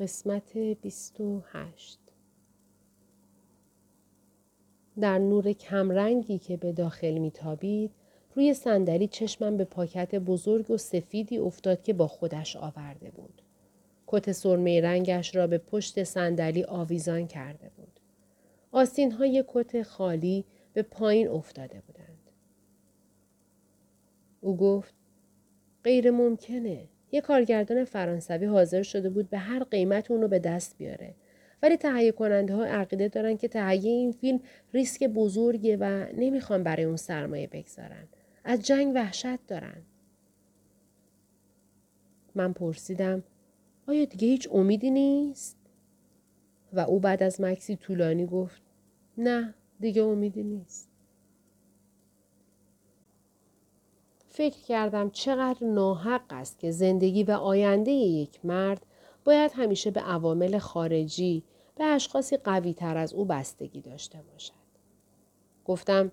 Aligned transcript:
قسمت 0.00 0.56
28 0.58 1.98
در 5.00 5.18
نور 5.18 5.52
کمرنگی 5.52 6.38
که 6.38 6.56
به 6.56 6.72
داخل 6.72 7.18
میتابید 7.18 7.90
روی 8.34 8.54
صندلی 8.54 9.08
چشمم 9.08 9.56
به 9.56 9.64
پاکت 9.64 10.14
بزرگ 10.14 10.70
و 10.70 10.76
سفیدی 10.76 11.38
افتاد 11.38 11.82
که 11.82 11.92
با 11.92 12.06
خودش 12.06 12.56
آورده 12.56 13.10
بود. 13.10 13.42
کت 14.06 14.32
سرمه 14.32 14.80
رنگش 14.80 15.36
را 15.36 15.46
به 15.46 15.58
پشت 15.58 16.04
صندلی 16.04 16.64
آویزان 16.64 17.26
کرده 17.26 17.70
بود. 17.76 18.00
آستین 18.72 19.12
های 19.12 19.44
کت 19.48 19.82
خالی 19.82 20.44
به 20.72 20.82
پایین 20.82 21.28
افتاده 21.28 21.82
بودند. 21.86 22.30
او 24.40 24.56
گفت 24.56 24.94
غیر 25.84 26.10
ممکنه. 26.10 26.88
یه 27.12 27.20
کارگردان 27.20 27.84
فرانسوی 27.84 28.46
حاضر 28.46 28.82
شده 28.82 29.10
بود 29.10 29.30
به 29.30 29.38
هر 29.38 29.64
قیمت 29.64 30.10
اون 30.10 30.22
رو 30.22 30.28
به 30.28 30.38
دست 30.38 30.78
بیاره. 30.78 31.14
ولی 31.62 31.76
تهیه 31.76 32.12
کننده 32.12 32.54
ها 32.54 32.64
عقیده 32.64 33.08
دارن 33.08 33.36
که 33.36 33.48
تهیه 33.48 33.90
این 33.90 34.12
فیلم 34.12 34.40
ریسک 34.72 35.04
بزرگه 35.04 35.76
و 35.76 36.06
نمی‌خوان 36.16 36.62
برای 36.62 36.84
اون 36.84 36.96
سرمایه 36.96 37.46
بگذارن. 37.46 38.08
از 38.44 38.62
جنگ 38.62 38.94
وحشت 38.94 39.46
دارن. 39.46 39.82
من 42.34 42.52
پرسیدم 42.52 43.22
آیا 43.86 44.04
دیگه 44.04 44.28
هیچ 44.28 44.48
امیدی 44.52 44.90
نیست؟ 44.90 45.56
و 46.72 46.80
او 46.80 47.00
بعد 47.00 47.22
از 47.22 47.40
مکسی 47.40 47.76
طولانی 47.76 48.26
گفت 48.26 48.62
نه 49.18 49.54
دیگه 49.80 50.02
امیدی 50.02 50.42
نیست. 50.42 50.93
فکر 54.36 54.58
کردم 54.58 55.10
چقدر 55.10 55.66
ناحق 55.66 56.22
است 56.30 56.58
که 56.58 56.70
زندگی 56.70 57.24
و 57.24 57.30
آینده 57.30 57.90
یک 57.90 58.44
مرد 58.44 58.86
باید 59.24 59.52
همیشه 59.54 59.90
به 59.90 60.00
عوامل 60.00 60.58
خارجی 60.58 61.42
به 61.76 61.84
اشخاصی 61.84 62.36
قوی 62.36 62.74
تر 62.74 62.96
از 62.96 63.14
او 63.14 63.24
بستگی 63.24 63.80
داشته 63.80 64.18
باشد. 64.32 64.52
گفتم 65.64 66.12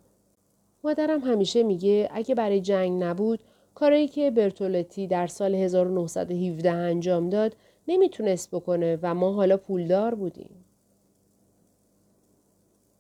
مادرم 0.83 1.19
همیشه 1.19 1.63
میگه 1.63 2.09
اگه 2.11 2.35
برای 2.35 2.61
جنگ 2.61 3.03
نبود 3.03 3.39
کارایی 3.75 4.07
که 4.07 4.31
برتولتی 4.31 5.07
در 5.07 5.27
سال 5.27 5.55
1917 5.55 6.71
انجام 6.71 7.29
داد 7.29 7.55
نمی‌تونست 7.87 8.51
بکنه 8.51 8.99
و 9.01 9.13
ما 9.13 9.33
حالا 9.33 9.57
پولدار 9.57 10.15
بودیم. 10.15 10.65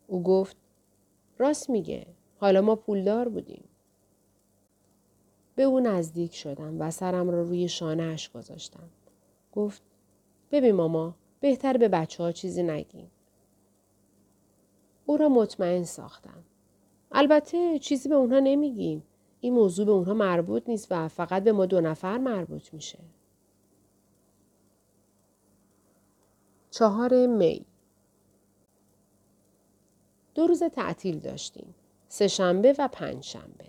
او 0.07 0.23
گفت 0.23 0.57
راست 1.37 1.69
میگه 1.69 2.05
حالا 2.39 2.61
ما 2.61 2.75
پولدار 2.75 3.29
بودیم. 3.29 3.63
به 5.55 5.63
او 5.63 5.79
نزدیک 5.79 6.35
شدم 6.35 6.81
و 6.81 6.91
سرم 6.91 7.29
را 7.29 7.41
روی 7.41 7.67
شانهاش 7.67 8.31
گذاشتم. 8.31 8.89
گفت 9.51 9.81
ببین 10.51 10.75
ماما 10.75 11.15
بهتر 11.39 11.77
به 11.77 11.87
بچه 11.87 12.23
ها 12.23 12.31
چیزی 12.31 12.63
نگیم. 12.63 13.11
او 15.05 15.17
را 15.17 15.29
مطمئن 15.29 15.83
ساختم. 15.83 16.43
البته 17.11 17.79
چیزی 17.79 18.09
به 18.09 18.15
اونها 18.15 18.39
نمیگیم. 18.39 19.03
این 19.39 19.53
موضوع 19.53 19.85
به 19.85 19.91
اونها 19.91 20.13
مربوط 20.13 20.69
نیست 20.69 20.87
و 20.91 21.07
فقط 21.07 21.43
به 21.43 21.51
ما 21.51 21.65
دو 21.65 21.81
نفر 21.81 22.17
مربوط 22.17 22.73
میشه. 22.73 22.99
چهار 26.71 27.27
می 27.27 27.65
دو 30.35 30.47
روز 30.47 30.63
تعطیل 30.63 31.19
داشتیم. 31.19 31.75
سه 32.07 32.27
شنبه 32.27 32.75
و 32.79 32.89
پنج 32.91 33.23
شنبه. 33.23 33.65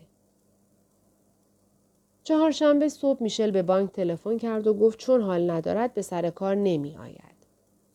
چهارشنبه 2.25 2.89
صبح 2.89 3.23
میشل 3.23 3.51
به 3.51 3.63
بانک 3.63 3.93
تلفن 3.93 4.39
کرد 4.39 4.67
و 4.67 4.75
گفت 4.75 4.99
چون 4.99 5.23
حال 5.23 5.51
ندارد 5.51 5.95
به 5.95 6.03
سر 6.03 6.31
کار 6.31 6.55
نمی 6.55 6.97
آید. 6.97 7.33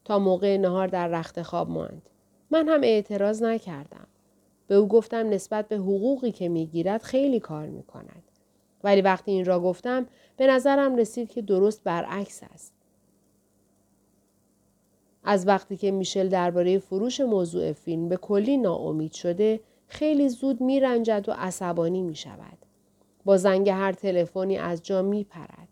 تا 0.06 0.20
موقع 0.20 0.58
نهار 0.58 0.88
در 0.88 1.08
رخت 1.08 1.42
خواب 1.42 1.70
ماند. 1.70 2.10
من 2.52 2.68
هم 2.68 2.84
اعتراض 2.84 3.44
نکردم. 3.44 4.08
به 4.68 4.76
او 4.76 4.88
گفتم 4.88 5.30
نسبت 5.30 5.68
به 5.68 5.76
حقوقی 5.76 6.32
که 6.32 6.50
می‌گیرد 6.50 7.02
خیلی 7.02 7.40
کار 7.40 7.68
می 7.68 7.84
کند. 7.84 8.24
ولی 8.84 9.02
وقتی 9.02 9.32
این 9.32 9.46
را 9.46 9.60
گفتم 9.60 10.06
به 10.38 10.48
نظرم 10.48 10.96
رسید 10.96 11.30
که 11.30 11.42
درست 11.42 11.84
برعکس 11.84 12.44
است. 12.54 12.74
از 15.24 15.48
وقتی 15.48 15.78
که 15.78 15.92
میشل 15.92 16.28
درباره 16.28 16.80
فروش 16.80 17.22
موضوع 17.22 17.72
فیلم 17.72 18.10
به 18.10 18.18
کلی 18.18 18.58
ناامید 18.58 19.12
شده 19.12 19.60
خیلی 19.88 20.30
زود 20.30 20.62
میرنجد 20.62 21.26
و 21.28 21.32
عصبانی 21.32 22.02
می 22.02 22.16
شود. 22.16 22.67
با 23.28 23.38
زنگ 23.38 23.70
هر 23.70 23.92
تلفنی 23.92 24.58
از 24.58 24.84
جا 24.84 25.02
می 25.02 25.24
پرد. 25.24 25.68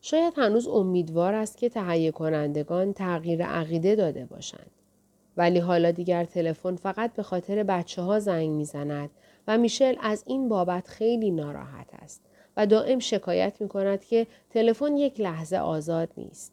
شاید 0.00 0.34
هنوز 0.36 0.68
امیدوار 0.68 1.34
است 1.34 1.58
که 1.58 1.68
تهیه 1.68 2.10
کنندگان 2.10 2.92
تغییر 2.92 3.44
عقیده 3.44 3.94
داده 3.96 4.24
باشند. 4.24 4.70
ولی 5.36 5.58
حالا 5.58 5.90
دیگر 5.90 6.24
تلفن 6.24 6.76
فقط 6.76 7.12
به 7.14 7.22
خاطر 7.22 7.62
بچه 7.62 8.02
ها 8.02 8.20
زنگ 8.20 8.50
می‌زند 8.50 9.10
و 9.48 9.58
میشل 9.58 9.94
از 10.00 10.24
این 10.26 10.48
بابت 10.48 10.88
خیلی 10.88 11.30
ناراحت 11.30 11.86
است 12.02 12.22
و 12.56 12.66
دائم 12.66 12.98
شکایت 12.98 13.56
می 13.60 13.68
کند 13.68 14.04
که 14.04 14.26
تلفن 14.50 14.96
یک 14.96 15.20
لحظه 15.20 15.56
آزاد 15.56 16.08
نیست. 16.16 16.52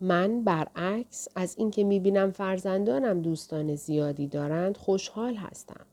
من 0.00 0.44
برعکس 0.44 1.28
از 1.36 1.54
اینکه 1.58 1.84
می‌بینم 1.84 2.30
فرزندانم 2.30 3.22
دوستان 3.22 3.74
زیادی 3.74 4.26
دارند 4.26 4.76
خوشحال 4.76 5.34
هستم. 5.34 5.86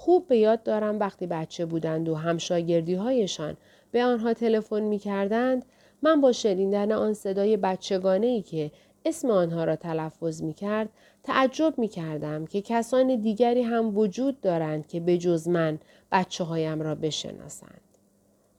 خوب 0.00 0.28
به 0.28 0.38
یاد 0.38 0.62
دارم 0.62 0.98
وقتی 0.98 1.26
بچه 1.26 1.66
بودند 1.66 2.08
و 2.08 2.14
همشاگردی 2.14 2.94
هایشان 2.94 3.56
به 3.92 4.04
آنها 4.04 4.34
تلفن 4.34 4.80
می 4.82 4.98
کردند 4.98 5.64
من 6.02 6.20
با 6.20 6.32
شنیدن 6.32 6.92
آن 6.92 7.14
صدای 7.14 7.56
بچگانه 7.56 8.26
ای 8.26 8.42
که 8.42 8.70
اسم 9.04 9.30
آنها 9.30 9.64
را 9.64 9.76
تلفظ 9.76 10.42
می 10.42 10.54
کرد 10.54 10.88
تعجب 11.22 11.74
می 11.78 11.88
کردم 11.88 12.46
که 12.46 12.60
کسان 12.60 13.16
دیگری 13.16 13.62
هم 13.62 13.98
وجود 13.98 14.40
دارند 14.40 14.86
که 14.86 15.00
به 15.00 15.18
جز 15.18 15.48
من 15.48 15.78
بچه 16.12 16.44
هایم 16.44 16.82
را 16.82 16.94
بشناسند. 16.94 17.80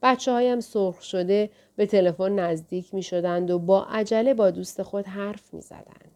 بچه 0.02 0.32
هایم 0.32 0.60
سرخ 0.60 1.02
شده 1.02 1.50
به 1.76 1.86
تلفن 1.86 2.32
نزدیک 2.32 2.94
می 2.94 3.02
شدند 3.02 3.50
و 3.50 3.58
با 3.58 3.84
عجله 3.84 4.34
با 4.34 4.50
دوست 4.50 4.82
خود 4.82 5.06
حرف 5.06 5.54
می 5.54 5.60
زدند. 5.60 6.11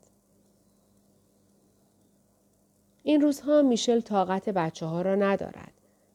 این 3.06 3.20
روزها 3.20 3.62
میشل 3.62 4.00
طاقت 4.00 4.48
بچه 4.48 4.86
ها 4.86 5.02
را 5.02 5.14
ندارد. 5.14 5.72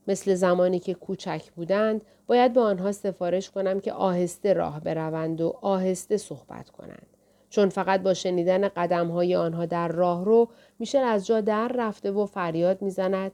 مثل 0.07 0.35
زمانی 0.35 0.79
که 0.79 0.93
کوچک 0.93 1.51
بودند 1.51 2.01
باید 2.27 2.53
به 2.53 2.61
آنها 2.61 2.91
سفارش 2.91 3.49
کنم 3.49 3.79
که 3.79 3.93
آهسته 3.93 4.53
راه 4.53 4.79
بروند 4.79 5.41
و 5.41 5.57
آهسته 5.61 6.17
صحبت 6.17 6.69
کنند. 6.69 7.07
چون 7.49 7.69
فقط 7.69 8.01
با 8.01 8.13
شنیدن 8.13 8.67
قدم 8.67 9.07
های 9.07 9.35
آنها 9.35 9.65
در 9.65 9.87
راه 9.87 10.25
رو 10.25 10.49
میشل 10.79 11.03
از 11.03 11.25
جا 11.25 11.41
در 11.41 11.71
رفته 11.75 12.11
و 12.11 12.25
فریاد 12.25 12.81
می‌زند 12.81 13.31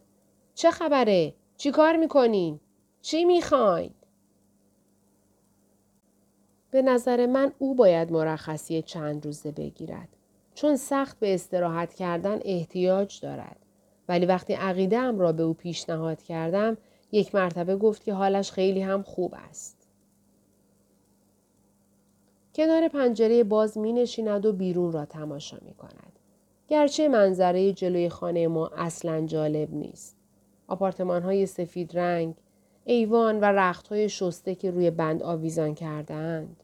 چه 0.56 0.72
خبره؟ 0.72 1.34
چی 1.58 1.72
کار 1.72 1.98
می‌کنین؟ 1.98 2.60
چی 3.02 3.26
می‌خواین؟ 3.26 3.92
به 6.72 6.82
نظر 6.82 7.26
من 7.26 7.52
او 7.60 7.76
باید 7.76 8.12
مرخصی 8.12 8.82
چند 8.82 9.26
روزه 9.26 9.52
بگیرد. 9.52 10.17
چون 10.58 10.76
سخت 10.76 11.20
به 11.20 11.34
استراحت 11.34 11.94
کردن 11.94 12.40
احتیاج 12.46 13.20
دارد. 13.20 13.58
ولی 14.10 14.26
وقتی 14.26 14.54
عقیده 14.54 15.12
را 15.12 15.32
به 15.32 15.44
او 15.44 15.54
پیشنهاد 15.54 16.24
کردم 16.24 16.78
یک 17.12 17.36
مرتبه 17.36 17.76
گفت 17.76 18.04
که 18.04 18.14
حالش 18.14 18.52
خیلی 18.52 18.82
هم 18.82 19.04
خوب 19.04 19.34
است. 19.50 19.88
کنار 22.56 22.88
پنجره 22.88 23.44
باز 23.44 23.78
می 23.78 23.94
نشیند 23.94 24.46
و 24.46 24.54
بیرون 24.54 24.92
را 24.92 25.06
تماشا 25.06 25.58
می 25.62 25.74
کند. 25.74 26.20
گرچه 26.68 27.08
منظره 27.08 27.74
جلوی 27.74 28.10
خانه 28.10 28.48
ما 28.48 28.72
اصلا 28.78 29.26
جالب 29.26 29.74
نیست. 29.74 30.18
آپارتمان 30.68 31.22
های 31.22 31.46
سفید 31.46 31.98
رنگ، 31.98 32.36
ایوان 32.86 33.40
و 33.40 33.46
رخت 33.46 33.88
های 33.88 34.10
شسته 34.10 34.56
که 34.56 34.72
روی 34.72 34.92
بند 34.92 35.24
آویزان 35.24 35.76
کردهاند. 35.76 36.64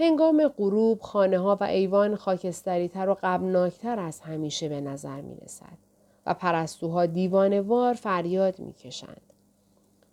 هنگام 0.00 0.48
غروب 0.48 1.00
خانه 1.00 1.38
ها 1.38 1.58
و 1.60 1.64
ایوان 1.64 2.16
خاکستری 2.16 2.88
تر 2.88 3.08
و 3.08 3.14
غمناکتر 3.14 3.98
از 3.98 4.20
همیشه 4.20 4.68
به 4.68 4.80
نظر 4.80 5.20
می 5.20 5.36
رسد 5.36 5.78
و 6.26 6.34
پرستوها 6.34 7.06
دیوانوار 7.06 7.94
فریاد 7.94 8.58
می 8.58 8.72
کشند. 8.72 9.22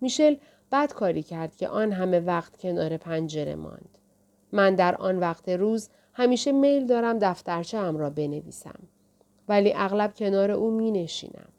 میشل 0.01 0.35
بد 0.71 0.93
کاری 0.93 1.23
کرد 1.23 1.55
که 1.55 1.67
آن 1.67 1.91
همه 1.91 2.19
وقت 2.19 2.57
کنار 2.57 2.97
پنجره 2.97 3.55
ماند. 3.55 3.97
من 4.51 4.75
در 4.75 4.95
آن 4.95 5.19
وقت 5.19 5.49
روز 5.49 5.89
همیشه 6.13 6.51
میل 6.51 6.87
دارم 6.87 7.19
دفترچه 7.19 7.79
هم 7.79 7.97
را 7.97 8.09
بنویسم. 8.09 8.79
ولی 9.49 9.73
اغلب 9.75 10.15
کنار 10.15 10.51
او 10.51 10.71
می 10.71 10.91
نشینم. 10.91 11.49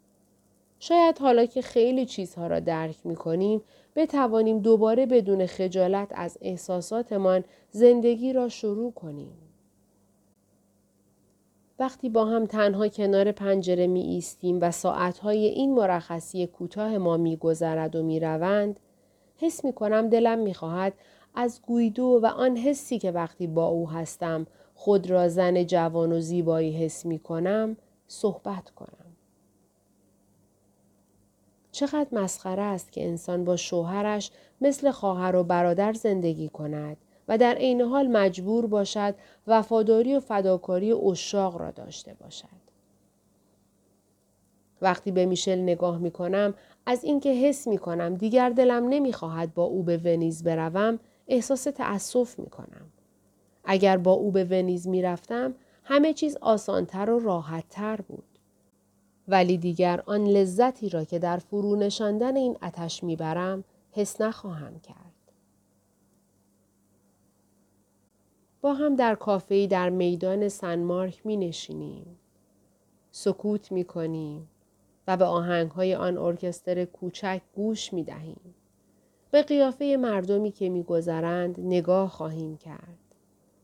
شاید 0.78 1.19
حالا 1.19 1.46
که 1.46 1.62
خیلی 1.62 2.06
چیزها 2.06 2.46
را 2.46 2.61
درک 2.61 3.06
می 3.06 3.17
کنیم 3.17 3.62
بتوانیم 3.96 4.58
دوباره 4.58 5.06
بدون 5.06 5.46
خجالت 5.46 6.08
از 6.14 6.38
احساساتمان 6.40 7.44
زندگی 7.70 8.32
را 8.32 8.49
شروع 8.49 8.93
کنیم. 8.93 9.32
وقتی 11.78 12.08
با 12.08 12.25
هم 12.25 12.46
تنها 12.46 12.88
کنار 12.88 13.32
پنجره 13.32 13.87
می 13.87 14.00
ایستیم 14.00 14.58
و 14.61 14.70
ساعتهای 14.70 15.46
این 15.46 15.75
مرخصی 15.75 16.46
کوتاه 16.46 16.99
ما 16.99 17.17
می 17.17 17.37
گذرد 17.37 17.96
و 17.96 18.02
می 18.02 18.20
روند، 18.20 18.81
حس 19.37 19.64
می 19.64 19.73
کنم 19.73 20.08
دلم 20.08 20.38
می 20.38 20.55
خواهد 20.55 20.93
از 21.34 21.61
گویدو 21.67 22.20
و 22.23 22.26
آن 22.26 22.56
حسی 22.56 22.99
که 22.99 23.11
وقتی 23.11 23.46
با 23.46 23.67
او 23.67 23.90
هستم 23.90 24.46
خود 24.75 25.11
را 25.11 25.28
زن 25.28 25.64
جوان 25.67 26.12
و 26.12 26.20
زیبایی 26.20 26.73
حس 26.73 27.06
می 27.06 27.19
کنم 27.19 27.76
صحبت 28.06 28.70
کنم. 28.70 29.05
چقدر 31.76 32.06
مسخره 32.12 32.62
است 32.62 32.93
که 32.93 33.05
انسان 33.05 33.44
با 33.44 33.56
شوهرش 33.56 34.31
مثل 34.61 34.90
خواهر 34.90 35.37
و 35.37 35.44
برادر 35.44 35.93
زندگی 35.93 36.49
کند 36.49 36.96
و 37.28 37.38
در 37.38 37.55
عین 37.55 37.81
حال 37.81 38.06
مجبور 38.06 38.67
باشد 38.67 39.14
وفاداری 39.46 40.17
و 40.17 40.20
فداکاری 40.20 40.93
اشاق 40.93 41.56
را 41.56 41.70
داشته 41.70 42.14
باشد. 42.14 42.67
وقتی 44.82 45.11
به 45.11 45.26
میشل 45.26 45.58
نگاه 45.58 45.99
می 45.99 46.11
کنم 46.11 46.55
از 46.87 47.05
اینکه 47.05 47.32
حس 47.32 47.67
می 47.67 47.78
کنم 47.78 48.14
دیگر 48.14 48.50
دلم 48.50 48.88
نمی 48.88 49.12
خواهد 49.12 49.55
با 49.55 49.64
او 49.64 49.82
به 49.82 49.96
ونیز 49.96 50.44
بروم 50.44 50.99
احساس 51.28 51.62
تأسف 51.64 52.38
می 52.38 52.50
کنم. 52.50 52.87
اگر 53.64 53.96
با 53.96 54.12
او 54.12 54.31
به 54.31 54.44
ونیز 54.44 54.88
می 54.88 55.02
رفتم 55.02 55.55
همه 55.84 56.12
چیز 56.12 56.37
آسانتر 56.40 57.11
و 57.11 57.19
راحتتر 57.19 57.96
بود. 57.96 58.25
ولی 59.28 59.58
دیگر 59.58 60.02
آن 60.06 60.25
لذتی 60.25 60.88
را 60.88 61.05
که 61.05 61.19
در 61.19 61.37
فرو 61.37 61.76
نشاندن 61.76 62.37
این 62.37 62.56
اتش 62.62 63.05
می‌برم 63.05 63.64
حس 63.93 64.20
نخواهم 64.20 64.81
کرد. 64.81 65.12
با 68.61 68.75
هم 68.75 68.96
در 68.96 69.14
کافه 69.14 69.67
در 69.67 69.90
میدان 69.90 70.49
سن 70.49 70.78
مارک 70.78 71.26
می 71.26 71.37
نشینیم. 71.37 72.19
سکوت 73.11 73.73
می 73.73 73.84
کنیم 73.84 74.49
و 75.06 75.17
به 75.17 75.25
آهنگ 75.25 75.70
های 75.70 75.94
آن 75.94 76.19
ارکستر 76.19 76.84
کوچک 76.84 77.40
گوش 77.55 77.93
می 77.93 78.05
دهیم. 78.05 78.55
به 79.31 79.43
قیافه 79.43 79.96
مردمی 80.00 80.50
که 80.50 80.69
می 80.69 80.82
گذرند 80.82 81.61
نگاه 81.61 82.08
خواهیم 82.11 82.56
کرد. 82.56 82.99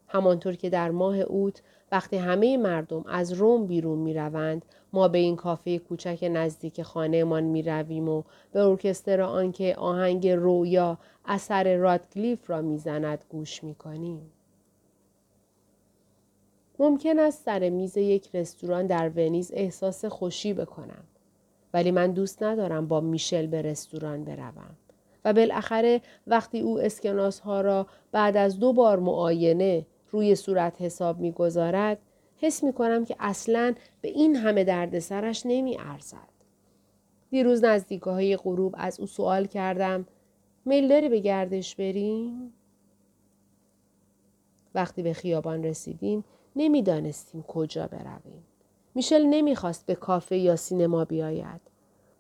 همانطور 0.09 0.56
که 0.56 0.70
در 0.70 0.91
ماه 0.91 1.17
اوت 1.19 1.62
وقتی 1.92 2.16
همه 2.16 2.56
مردم 2.56 3.04
از 3.08 3.32
روم 3.32 3.66
بیرون 3.66 3.98
می 3.98 4.14
روند 4.14 4.64
ما 4.92 5.08
به 5.08 5.18
این 5.18 5.36
کافه 5.36 5.78
کوچک 5.78 6.30
نزدیک 6.32 6.82
خانهمان 6.82 7.44
می 7.44 7.62
رویم 7.62 8.08
و 8.08 8.22
به 8.52 8.60
ارکستر 8.60 9.20
آنکه 9.20 9.76
آهنگ 9.76 10.28
رویا 10.28 10.98
اثر 11.24 11.76
رادکلیف 11.76 12.50
را 12.50 12.62
می‌زند 12.62 13.24
گوش 13.28 13.64
می 13.64 13.74
کنیم. 13.74 14.32
ممکن 16.78 17.18
است 17.18 17.44
سر 17.44 17.68
میز 17.68 17.96
یک 17.96 18.36
رستوران 18.36 18.86
در 18.86 19.08
ونیز 19.16 19.50
احساس 19.54 20.04
خوشی 20.04 20.52
بکنم. 20.52 21.04
ولی 21.74 21.90
من 21.90 22.12
دوست 22.12 22.42
ندارم 22.42 22.88
با 22.88 23.00
میشل 23.00 23.46
به 23.46 23.62
رستوران 23.62 24.24
بروم. 24.24 24.76
و 25.24 25.32
بالاخره 25.32 26.00
وقتی 26.26 26.60
او 26.60 26.80
اسکناس 26.80 27.40
ها 27.40 27.60
را 27.60 27.86
بعد 28.12 28.36
از 28.36 28.58
دو 28.58 28.72
بار 28.72 28.98
معاینه 28.98 29.86
روی 30.12 30.35
صورت 30.35 30.82
حساب 30.82 31.20
می‌گذارد 31.20 31.99
حس 32.37 32.64
می 32.64 32.73
کنم 32.73 33.05
که 33.05 33.17
اصلا 33.19 33.75
به 34.00 34.09
این 34.09 34.37
همه 34.37 34.64
دردسرش 34.64 35.43
نمی 35.47 35.79
ارزد. 35.79 36.32
دیروز 37.31 37.64
نزدیک 37.64 38.03
های 38.03 38.37
غروب 38.37 38.75
از 38.79 39.00
او 39.00 39.06
سوال 39.06 39.44
کردم 39.47 40.06
میل 40.64 40.88
داری 40.88 41.09
به 41.09 41.20
گردش 41.20 41.76
بریم؟ 41.76 42.53
وقتی 44.75 45.03
به 45.03 45.12
خیابان 45.12 45.64
رسیدیم 45.64 46.25
نمی‌دانستیم 46.56 47.43
کجا 47.43 47.87
برویم. 47.87 48.44
میشل 48.94 49.23
نمی‌خواست 49.23 49.87
به 49.87 49.94
کافه 49.94 50.37
یا 50.37 50.56
سینما 50.56 51.05
بیاید. 51.05 51.61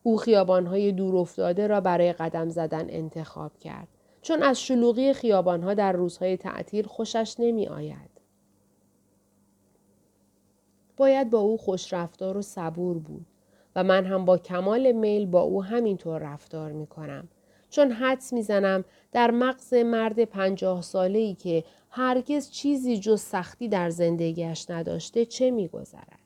او 0.02 0.16
خیابانهای 0.16 0.92
دور 0.92 1.16
افتاده 1.16 1.66
را 1.66 1.80
برای 1.80 2.12
قدم 2.12 2.48
زدن 2.48 2.86
انتخاب 2.90 3.58
کرد. 3.58 3.88
چون 4.22 4.42
از 4.42 4.60
شلوغی 4.60 5.12
خیابانها 5.12 5.74
در 5.74 5.92
روزهای 5.92 6.36
تعطیل 6.36 6.86
خوشش 6.86 7.36
نمی 7.38 7.68
آید. 7.68 8.10
باید 10.96 11.30
با 11.30 11.38
او 11.38 11.58
خوش 11.58 11.92
رفتار 11.92 12.36
و 12.36 12.42
صبور 12.42 12.98
بود 12.98 13.26
و 13.76 13.84
من 13.84 14.04
هم 14.04 14.24
با 14.24 14.38
کمال 14.38 14.92
میل 14.92 15.26
با 15.26 15.40
او 15.40 15.64
همینطور 15.64 16.20
رفتار 16.20 16.72
می 16.72 16.86
کنم. 16.86 17.28
چون 17.70 17.90
حدس 17.92 18.32
می‌زنم 18.32 18.84
در 19.12 19.30
مغز 19.30 19.74
مرد 19.74 20.24
پنجاه 20.24 20.82
ساله 20.82 21.18
ای 21.18 21.34
که 21.34 21.64
هرگز 21.90 22.50
چیزی 22.50 22.98
جز 22.98 23.20
سختی 23.20 23.68
در 23.68 23.90
زندگیش 23.90 24.70
نداشته 24.70 25.24
چه 25.24 25.50
میگذرد. 25.50 26.18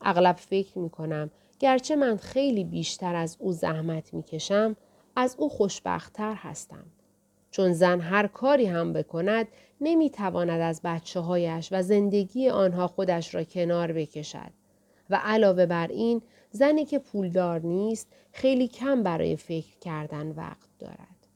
اغلب 0.00 0.36
فکر 0.36 0.78
می 0.78 0.90
کنم 0.90 1.30
گرچه 1.58 1.96
من 1.96 2.16
خیلی 2.16 2.64
بیشتر 2.64 3.14
از 3.14 3.36
او 3.40 3.52
زحمت 3.52 4.14
می 4.14 4.22
کشم 4.22 4.76
از 5.20 5.36
او 5.38 5.48
خوشبختتر 5.48 6.34
هستم. 6.34 6.84
چون 7.50 7.72
زن 7.72 8.00
هر 8.00 8.26
کاری 8.26 8.66
هم 8.66 8.92
بکند 8.92 9.48
نمی 9.80 10.10
تواند 10.10 10.60
از 10.60 10.80
بچه 10.84 11.20
هایش 11.20 11.68
و 11.72 11.82
زندگی 11.82 12.48
آنها 12.48 12.86
خودش 12.86 13.34
را 13.34 13.44
کنار 13.44 13.92
بکشد 13.92 14.50
و 15.10 15.20
علاوه 15.24 15.66
بر 15.66 15.86
این 15.86 16.22
زنی 16.50 16.84
که 16.84 16.98
پولدار 16.98 17.60
نیست 17.60 18.08
خیلی 18.32 18.68
کم 18.68 19.02
برای 19.02 19.36
فکر 19.36 19.78
کردن 19.80 20.30
وقت 20.30 20.68
دارد. 20.78 21.26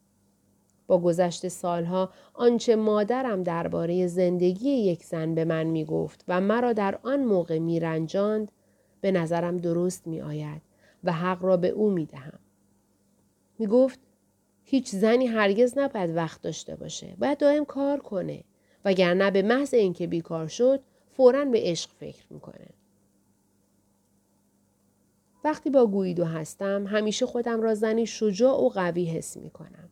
با 0.87 0.99
گذشت 0.99 1.49
سالها 1.49 2.11
آنچه 2.35 2.77
مادرم 2.77 3.43
درباره 3.43 4.07
زندگی 4.07 4.71
یک 4.71 5.05
زن 5.05 5.35
به 5.35 5.45
من 5.45 5.65
می 5.65 5.85
گفت 5.85 6.25
و 6.29 6.41
مرا 6.41 6.73
در 6.73 6.99
آن 7.03 7.25
موقع 7.25 7.59
می 7.59 7.81
رنجاند 7.81 8.53
به 9.01 9.11
نظرم 9.11 9.57
درست 9.57 10.07
می 10.07 10.21
آید 10.21 10.63
و 11.05 11.13
حق 11.13 11.45
را 11.45 11.57
به 11.57 11.69
او 11.69 11.91
می 11.91 12.07
دهم. 12.07 12.42
می 13.63 13.69
گفت 13.69 14.01
هیچ 14.65 14.91
زنی 14.91 15.27
هرگز 15.27 15.79
نباید 15.79 16.17
وقت 16.17 16.43
داشته 16.43 16.77
باشه. 16.77 17.17
باید 17.19 17.39
دائم 17.39 17.65
کار 17.65 17.99
کنه. 17.99 18.45
وگرنه 18.85 19.31
به 19.31 19.43
محض 19.43 19.75
اینکه 19.75 20.07
بیکار 20.07 20.49
شد 20.49 20.81
فورا 21.17 21.45
به 21.45 21.61
عشق 21.63 21.91
فکر 21.91 22.25
می‌کنه. 22.31 22.69
وقتی 25.45 25.71
با 25.71 25.87
گویدو 25.87 26.25
هستم 26.25 26.87
همیشه 26.87 27.27
خودم 27.27 27.61
را 27.61 27.75
زنی 27.75 28.07
شجاع 28.07 28.61
و 28.61 28.69
قوی 28.69 29.05
حس 29.05 29.37
می 29.37 29.51
کنم. 29.51 29.89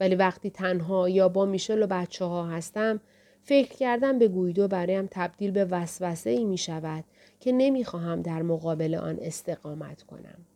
ولی 0.00 0.14
وقتی 0.14 0.50
تنها 0.50 1.08
یا 1.08 1.28
با 1.28 1.46
میشل 1.46 1.82
و 1.82 1.86
بچه 1.86 2.24
ها 2.24 2.46
هستم 2.46 3.00
فکر 3.42 3.74
کردم 3.74 4.18
به 4.18 4.28
گویدو 4.28 4.68
برایم 4.68 5.08
تبدیل 5.10 5.50
به 5.50 5.64
وسوسه 5.64 6.30
ای 6.30 6.44
می 6.44 6.58
شود 6.58 7.04
که 7.40 7.52
نمی 7.52 7.84
خواهم 7.84 8.22
در 8.22 8.42
مقابل 8.42 8.94
آن 8.94 9.18
استقامت 9.20 10.02
کنم. 10.02 10.46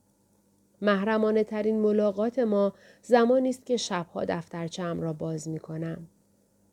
محرمانه 0.84 1.44
ترین 1.44 1.80
ملاقات 1.80 2.38
ما 2.38 2.72
زمانی 3.02 3.48
است 3.48 3.66
که 3.66 3.76
شبها 3.76 4.24
دفترچم 4.24 5.00
را 5.00 5.12
باز 5.12 5.48
می 5.48 5.58
کنم. 5.58 6.06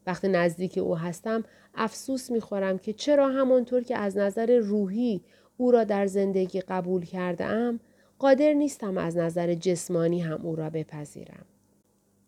وقتی 0.08 0.28
نزدیک 0.28 0.78
او 0.78 0.98
هستم 0.98 1.44
افسوس 1.76 2.32
می 2.32 2.42
خورم 2.42 2.78
که 2.78 2.94
چرا 2.94 3.30
همانطور 3.30 3.84
که 3.84 3.98
از 3.98 4.18
نظر 4.18 4.58
روحی 4.58 5.22
او 5.58 5.72
را 5.72 5.84
در 5.84 6.08
زندگی 6.08 6.62
قبول 6.62 7.06
کرده 7.06 7.46
ام 7.46 7.80
قادر 8.20 8.54
نیستم 8.54 8.98
از 8.98 9.18
نظر 9.18 9.54
جسمانی 9.54 10.22
هم 10.22 10.42
او 10.42 10.56
را 10.56 10.70
بپذیرم. 10.70 11.46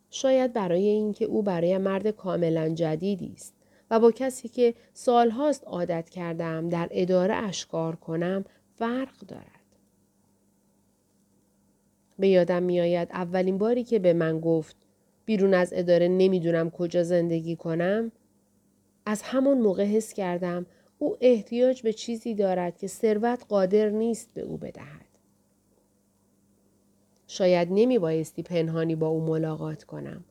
شاید 0.10 0.53
برای 0.53 0.88
اینکه 0.88 1.25
او 1.25 1.43
برای 1.43 1.77
مرد 1.77 2.07
کاملا 2.07 2.69
جدیدی 2.69 3.34
است 3.36 3.53
و 3.91 4.00
با 4.00 4.12
کسی 4.12 4.48
که 4.48 4.74
سالهاست 4.93 5.63
عادت 5.63 6.10
کردم 6.10 6.69
در 6.69 6.88
اداره 6.91 7.36
اشکار 7.36 7.96
کنم 7.96 8.46
فرق 8.75 9.19
دارد. 9.27 9.52
به 12.24 12.30
یادم 12.30 12.63
میآید 12.63 13.10
اولین 13.12 13.58
باری 13.58 13.84
که 13.84 14.00
به 14.00 14.13
من 14.13 14.39
گفت 14.39 14.75
بیرون 15.25 15.53
از 15.53 15.74
اداره 15.75 16.08
نمی‌دونم 16.08 16.70
کجا 16.70 17.03
زندگی 17.03 17.56
کنم 17.56 18.12
از 19.06 19.22
همون 19.22 19.62
موقع 19.62 19.84
حس 19.84 20.13
کردم 20.13 20.65
او 21.00 21.18
احتیاج 21.22 21.82
به 21.82 21.94
چیزی 21.94 22.34
دارد 22.34 22.77
که 22.77 22.88
ثروت 22.88 23.46
قادر 23.50 23.89
نیست 23.89 24.30
به 24.34 24.42
او 24.42 24.58
بدهد. 24.58 25.06
شاید 27.27 27.68
نمی 27.72 28.00
بایستی 28.00 28.44
پنهانی 28.44 28.96
با 28.96 29.08
او 29.08 29.22
ملاقات 29.22 29.84
کنم. 29.84 30.24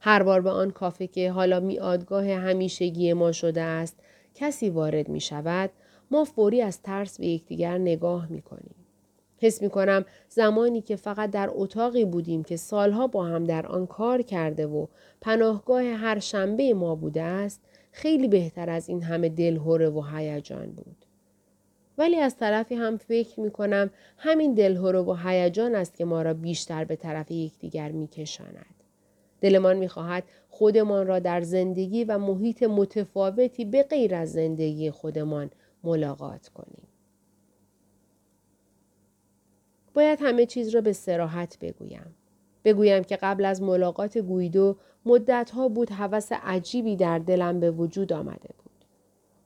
هر 0.00 0.22
بار 0.22 0.40
به 0.40 0.50
آن 0.50 0.70
کافه 0.70 1.06
که 1.06 1.30
حالا 1.30 1.60
میادگاه 1.60 2.26
همیشگی 2.26 3.12
ما 3.12 3.32
شده 3.32 3.62
است 3.62 3.96
کسی 4.34 4.70
وارد 4.70 5.08
می 5.08 5.20
شود 5.20 5.70
ما 6.10 6.24
فوری 6.24 6.62
از 6.62 6.82
ترس 6.82 7.20
به 7.20 7.26
یکدیگر 7.26 7.78
نگاه 7.78 8.32
می 8.32 8.42
کنیم. 8.42 8.77
حس 9.40 9.62
می 9.62 9.70
کنم 9.70 10.04
زمانی 10.28 10.80
که 10.80 10.96
فقط 10.96 11.30
در 11.30 11.50
اتاقی 11.52 12.04
بودیم 12.04 12.44
که 12.44 12.56
سالها 12.56 13.06
با 13.06 13.24
هم 13.24 13.44
در 13.44 13.66
آن 13.66 13.86
کار 13.86 14.22
کرده 14.22 14.66
و 14.66 14.86
پناهگاه 15.20 15.82
هر 15.82 16.18
شنبه 16.18 16.74
ما 16.74 16.94
بوده 16.94 17.22
است 17.22 17.60
خیلی 17.92 18.28
بهتر 18.28 18.70
از 18.70 18.88
این 18.88 19.02
همه 19.02 19.28
دلهوره 19.28 19.88
و 19.88 20.02
هیجان 20.02 20.66
بود. 20.66 20.96
ولی 21.98 22.16
از 22.16 22.36
طرفی 22.36 22.74
هم 22.74 22.96
فکر 22.96 23.40
می 23.40 23.50
کنم 23.50 23.90
همین 24.16 24.54
دلهوره 24.54 24.98
و 24.98 25.14
هیجان 25.24 25.74
است 25.74 25.96
که 25.96 26.04
ما 26.04 26.22
را 26.22 26.34
بیشتر 26.34 26.84
به 26.84 26.96
طرف 26.96 27.30
یکدیگر 27.30 27.92
می 27.92 28.08
کشاند. 28.08 28.74
دلمان 29.40 29.76
می 29.76 29.88
خواهد 29.88 30.24
خودمان 30.50 31.06
را 31.06 31.18
در 31.18 31.40
زندگی 31.40 32.04
و 32.04 32.18
محیط 32.18 32.62
متفاوتی 32.62 33.64
به 33.64 33.82
غیر 33.82 34.14
از 34.14 34.32
زندگی 34.32 34.90
خودمان 34.90 35.50
ملاقات 35.84 36.48
کنیم. 36.48 36.87
باید 39.98 40.18
همه 40.22 40.46
چیز 40.46 40.68
را 40.68 40.80
به 40.80 40.92
سراحت 40.92 41.58
بگویم. 41.60 42.14
بگویم 42.64 43.04
که 43.04 43.16
قبل 43.16 43.44
از 43.44 43.62
ملاقات 43.62 44.18
گویدو 44.18 44.76
مدتها 45.06 45.68
بود 45.68 45.90
هوس 45.90 46.32
عجیبی 46.32 46.96
در 46.96 47.18
دلم 47.18 47.60
به 47.60 47.70
وجود 47.70 48.12
آمده 48.12 48.48
بود. 48.58 48.84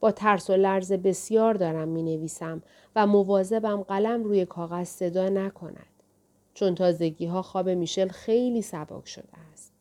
با 0.00 0.12
ترس 0.12 0.50
و 0.50 0.56
لرز 0.56 0.92
بسیار 0.92 1.54
دارم 1.54 1.88
می 1.88 2.02
نویسم 2.02 2.62
و 2.96 3.06
مواظبم 3.06 3.82
قلم 3.82 4.24
روی 4.24 4.46
کاغذ 4.46 4.88
صدا 4.88 5.28
نکند. 5.28 6.02
چون 6.54 6.74
تازگی 6.74 7.26
ها 7.26 7.42
خواب 7.42 7.68
میشل 7.68 8.08
خیلی 8.08 8.62
سبک 8.62 9.08
شده 9.08 9.38
است. 9.52 9.72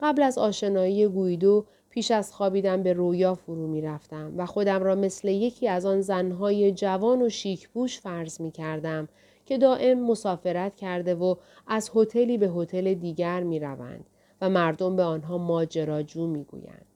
قبل 0.00 0.22
از 0.22 0.38
آشنایی 0.38 1.08
گویدو 1.08 1.64
پیش 1.90 2.10
از 2.10 2.32
خوابیدن 2.32 2.82
به 2.82 2.92
رویا 2.92 3.34
فرو 3.34 3.66
می 3.66 3.80
رفتم 3.80 4.34
و 4.36 4.46
خودم 4.46 4.82
را 4.82 4.94
مثل 4.94 5.28
یکی 5.28 5.68
از 5.68 5.86
آن 5.86 6.00
زنهای 6.00 6.72
جوان 6.72 7.22
و 7.22 7.28
شیکبوش 7.28 8.00
فرض 8.00 8.40
می 8.40 8.50
کردم 8.50 9.08
که 9.52 9.58
دائم 9.58 10.00
مسافرت 10.00 10.76
کرده 10.76 11.14
و 11.14 11.34
از 11.66 11.90
هتلی 11.94 12.38
به 12.38 12.48
هتل 12.48 12.94
دیگر 12.94 13.42
می 13.42 13.60
روند 13.60 14.06
و 14.40 14.50
مردم 14.50 14.96
به 14.96 15.02
آنها 15.02 15.38
ماجراجو 15.38 16.26
می 16.26 16.44
گویند. 16.44 16.86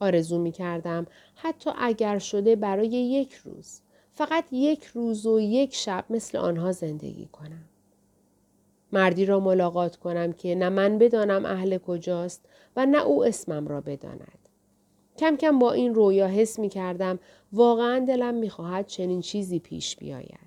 آرزو 0.00 0.38
می 0.38 0.52
کردم 0.52 1.06
حتی 1.34 1.70
اگر 1.78 2.18
شده 2.18 2.56
برای 2.56 2.88
یک 2.88 3.32
روز 3.34 3.80
فقط 4.12 4.44
یک 4.52 4.84
روز 4.84 5.26
و 5.26 5.40
یک 5.40 5.74
شب 5.74 6.04
مثل 6.10 6.38
آنها 6.38 6.72
زندگی 6.72 7.26
کنم. 7.26 7.64
مردی 8.92 9.26
را 9.26 9.40
ملاقات 9.40 9.96
کنم 9.96 10.32
که 10.32 10.54
نه 10.54 10.68
من 10.68 10.98
بدانم 10.98 11.46
اهل 11.46 11.78
کجاست 11.78 12.48
و 12.76 12.86
نه 12.86 13.02
او 13.02 13.24
اسمم 13.24 13.68
را 13.68 13.80
بداند. 13.80 14.45
کم 15.18 15.36
کم 15.36 15.58
با 15.58 15.72
این 15.72 15.94
رویا 15.94 16.26
حس 16.26 16.58
می 16.58 16.68
کردم 16.68 17.18
واقعا 17.52 17.98
دلم 17.98 18.34
می 18.34 18.50
خواهد 18.50 18.86
چنین 18.86 19.20
چیزی 19.20 19.58
پیش 19.58 19.96
بیاید. 19.96 20.46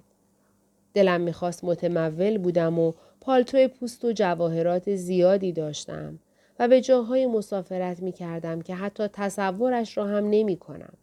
دلم 0.93 1.21
می 1.21 1.33
خواست 1.33 1.63
متمول 1.63 2.37
بودم 2.37 2.79
و 2.79 2.93
پالتو 3.21 3.67
پوست 3.67 4.05
و 4.05 4.11
جواهرات 4.11 4.95
زیادی 4.95 5.51
داشتم 5.51 6.19
و 6.59 6.67
به 6.67 6.81
جاهای 6.81 7.27
مسافرت 7.27 7.99
می 8.01 8.11
کردم 8.11 8.61
که 8.61 8.75
حتی 8.75 9.07
تصورش 9.07 9.97
را 9.97 10.05
هم 10.05 10.29
نمی 10.29 10.57
کنم. 10.57 10.93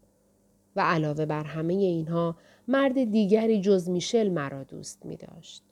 و 0.77 0.81
علاوه 0.81 1.27
بر 1.27 1.45
همه 1.45 1.75
اینها 1.75 2.37
مرد 2.69 3.05
دیگری 3.05 3.61
جز 3.61 3.89
میشل 3.89 4.29
مرا 4.29 4.65
دوست 4.65 5.07
می 5.07 5.17
داشت. 5.17 5.63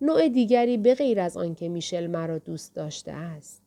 نوع 0.00 0.28
دیگری 0.28 0.76
به 0.76 0.94
غیر 0.94 1.20
از 1.20 1.36
آنکه 1.36 1.68
میشل 1.68 2.06
مرا 2.06 2.38
دوست 2.38 2.74
داشته 2.74 3.12
است. 3.12 3.62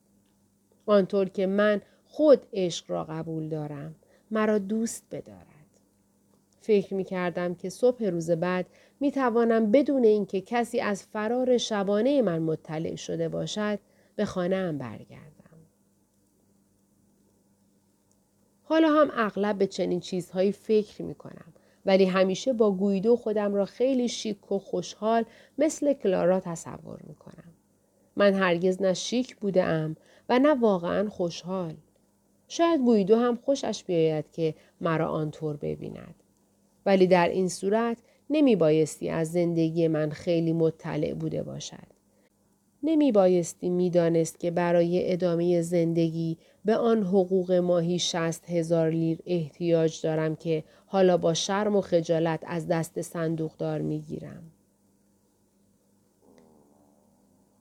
آنطور 0.85 1.29
که 1.29 1.47
من 1.47 1.81
خود 2.15 2.45
عشق 2.53 2.91
را 2.91 3.03
قبول 3.03 3.49
دارم 3.49 3.95
مرا 4.31 4.57
دوست 4.57 5.03
بدارد. 5.11 5.79
فکر 6.61 6.93
می 6.93 7.03
کردم 7.03 7.55
که 7.55 7.69
صبح 7.69 8.05
روز 8.05 8.31
بعد 8.31 8.65
می 8.99 9.11
توانم 9.11 9.71
بدون 9.71 10.03
اینکه 10.03 10.41
کسی 10.41 10.79
از 10.79 11.03
فرار 11.03 11.57
شبانه 11.57 12.21
من 12.21 12.39
مطلع 12.39 12.95
شده 12.95 13.29
باشد 13.29 13.79
به 14.15 14.25
خانه 14.25 14.55
هم 14.55 14.77
برگردم. 14.77 15.59
حالا 18.63 18.89
هم 18.89 19.11
اغلب 19.13 19.57
به 19.57 19.67
چنین 19.67 19.99
چیزهایی 19.99 20.51
فکر 20.51 21.03
می 21.03 21.15
کنم. 21.15 21.53
ولی 21.85 22.05
همیشه 22.05 22.53
با 22.53 22.71
گویدو 22.71 23.15
خودم 23.15 23.55
را 23.55 23.65
خیلی 23.65 24.07
شیک 24.07 24.51
و 24.51 24.59
خوشحال 24.59 25.25
مثل 25.57 25.93
کلارا 25.93 26.39
تصور 26.39 26.99
می 27.07 27.15
کنم. 27.15 27.53
من 28.15 28.33
هرگز 28.33 28.81
نه 28.81 28.93
شیک 28.93 29.35
بودم 29.35 29.95
و 30.29 30.39
نه 30.39 30.53
واقعا 30.53 31.09
خوشحال. 31.09 31.75
شاید 32.55 32.81
گویدو 32.81 33.15
هم 33.15 33.35
خوشش 33.35 33.83
بیاید 33.83 34.31
که 34.31 34.55
مرا 34.81 35.07
آنطور 35.07 35.57
ببیند. 35.57 36.15
ولی 36.85 37.07
در 37.07 37.29
این 37.29 37.49
صورت 37.49 37.97
نمی 38.29 38.55
بایستی 38.55 39.09
از 39.09 39.31
زندگی 39.31 39.87
من 39.87 40.09
خیلی 40.09 40.53
مطلع 40.53 41.13
بوده 41.13 41.43
باشد. 41.43 41.87
نمی 42.83 43.11
بایستی 43.11 43.69
می 43.69 43.89
دانست 43.89 44.39
که 44.39 44.51
برای 44.51 45.13
ادامه 45.13 45.61
زندگی 45.61 46.37
به 46.65 46.75
آن 46.75 47.03
حقوق 47.03 47.51
ماهی 47.51 47.99
شست 47.99 48.49
هزار 48.49 48.89
لیر 48.89 49.19
احتیاج 49.25 50.01
دارم 50.01 50.35
که 50.35 50.63
حالا 50.85 51.17
با 51.17 51.33
شرم 51.33 51.75
و 51.75 51.81
خجالت 51.81 52.43
از 52.47 52.67
دست 52.67 53.01
صندوقدار 53.01 53.81
می 53.81 53.99
گیرم. 53.99 54.52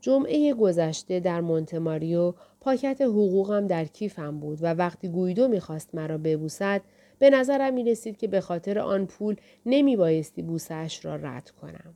جمعه 0.03 0.55
گذشته 0.55 1.21
در 1.21 1.41
مونتماریو 1.41 2.35
پاکت 2.61 3.01
حقوقم 3.01 3.67
در 3.67 3.85
کیفم 3.85 4.41
بود 4.41 4.59
و 4.63 4.67
وقتی 4.67 5.09
گویدو 5.09 5.49
می‌خواست 5.49 5.95
مرا 5.95 6.19
ببوسد 6.19 6.83
به 7.19 7.31
نظرم 7.31 7.75
می 7.75 7.85
رسید 7.85 8.17
که 8.17 8.29
به 8.29 8.41
خاطر 8.41 8.79
آن 8.79 9.07
پول 9.07 9.37
نمی 9.67 9.97
بایستی 9.97 10.43
بوسش 10.43 11.05
را 11.05 11.17
رد 11.17 11.51
کنم. 11.51 11.95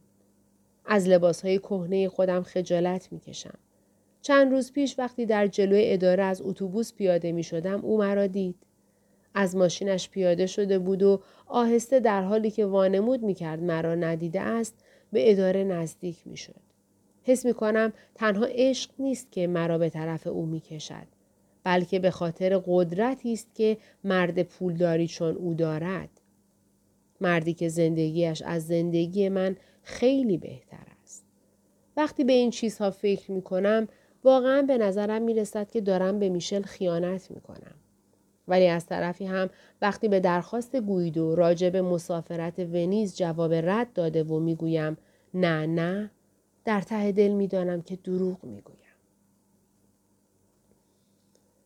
از 0.84 1.08
لباسهای 1.08 1.58
کهنه 1.58 2.08
خودم 2.08 2.42
خجالت 2.42 3.12
می 3.12 3.20
کشم. 3.20 3.58
چند 4.22 4.52
روز 4.52 4.72
پیش 4.72 4.98
وقتی 4.98 5.26
در 5.26 5.46
جلوی 5.46 5.92
اداره 5.92 6.22
از 6.22 6.42
اتوبوس 6.42 6.92
پیاده 6.92 7.32
می 7.32 7.42
شدم 7.42 7.80
او 7.84 7.98
مرا 7.98 8.26
دید. 8.26 8.56
از 9.34 9.56
ماشینش 9.56 10.10
پیاده 10.10 10.46
شده 10.46 10.78
بود 10.78 11.02
و 11.02 11.20
آهسته 11.46 12.00
در 12.00 12.22
حالی 12.22 12.50
که 12.50 12.66
وانمود 12.66 13.22
می 13.22 13.34
کرد 13.34 13.62
مرا 13.62 13.94
ندیده 13.94 14.40
است 14.40 14.74
به 15.12 15.30
اداره 15.30 15.64
نزدیک 15.64 16.26
می. 16.26 16.36
حس 17.26 17.46
می 17.46 17.54
کنم 17.54 17.92
تنها 18.14 18.46
عشق 18.50 18.90
نیست 18.98 19.32
که 19.32 19.46
مرا 19.46 19.78
به 19.78 19.90
طرف 19.90 20.26
او 20.26 20.46
می 20.46 20.60
کشد. 20.60 21.06
بلکه 21.64 21.98
به 21.98 22.10
خاطر 22.10 22.62
قدرتی 22.66 23.32
است 23.32 23.54
که 23.54 23.76
مرد 24.04 24.42
پولداری 24.42 25.06
چون 25.06 25.34
او 25.34 25.54
دارد. 25.54 26.08
مردی 27.20 27.54
که 27.54 27.68
زندگیش 27.68 28.42
از 28.42 28.66
زندگی 28.66 29.28
من 29.28 29.56
خیلی 29.82 30.38
بهتر 30.38 30.86
است. 31.02 31.24
وقتی 31.96 32.24
به 32.24 32.32
این 32.32 32.50
چیزها 32.50 32.90
فکر 32.90 33.32
می 33.32 33.42
کنم 33.42 33.88
واقعا 34.24 34.62
به 34.62 34.78
نظرم 34.78 35.22
می 35.22 35.34
رسد 35.34 35.70
که 35.70 35.80
دارم 35.80 36.18
به 36.18 36.28
میشل 36.28 36.62
خیانت 36.62 37.30
می 37.30 37.40
کنم. 37.40 37.74
ولی 38.48 38.66
از 38.66 38.86
طرفی 38.86 39.26
هم 39.26 39.50
وقتی 39.82 40.08
به 40.08 40.20
درخواست 40.20 40.76
گویدو 40.76 41.34
راجع 41.34 41.80
مسافرت 41.80 42.58
ونیز 42.58 43.16
جواب 43.16 43.54
رد 43.54 43.92
داده 43.92 44.24
و 44.24 44.40
می‌گویم 44.40 44.96
نه 45.34 45.66
نه 45.66 46.10
در 46.66 46.80
ته 46.80 47.12
دل 47.12 47.32
می‌دانم 47.32 47.82
که 47.82 47.96
دروغ 47.96 48.44
می‌گویم. 48.44 48.76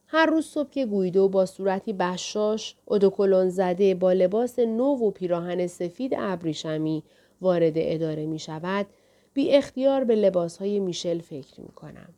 هر 0.07 0.26
روز 0.26 0.47
صبح 0.47 0.71
که 0.71 0.87
گویدو 0.87 1.28
با 1.28 1.47
صورتی 1.47 1.92
بشاش 1.92 2.76
ادوکلون 2.88 3.49
زده 3.49 3.95
با 3.95 4.12
لباس 4.12 4.59
نو 4.59 4.85
و 4.85 5.11
پیراهن 5.11 5.66
سفید 5.66 6.12
ابریشمی 6.19 7.02
وارد 7.40 7.73
اداره 7.76 8.26
می 8.26 8.38
شود 8.38 8.87
بی 9.35 9.50
اختیار 9.50 10.04
به 10.04 10.14
لباس 10.14 10.57
های 10.57 10.80
میشل 10.80 11.19
فکر 11.19 11.61
می 11.61 11.69
کنم. 11.69 12.09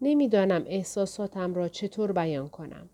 نمی‌دانم 0.00 0.64
احساساتم 0.66 1.54
را 1.54 1.68
چطور 1.68 2.12
بیان 2.12 2.48
کنم. 2.48 2.88